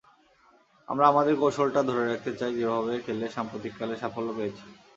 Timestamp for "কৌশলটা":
1.41-1.81